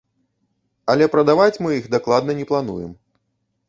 Але 0.93 1.09
прадаваць 1.17 1.61
мы 1.67 1.77
іх 1.79 1.85
дакладна 1.99 2.31
не 2.43 2.51
плануем. 2.55 2.91